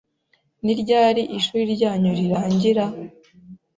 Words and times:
Ni 0.63 0.73
ryari 0.81 1.21
ishuri 1.37 1.61
ryanyu 1.75 2.11
rirangira? 2.19 2.85